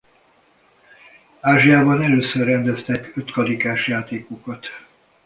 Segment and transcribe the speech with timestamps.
[1.41, 4.67] Ázsiában először rendeztek ötkarikás játékokat.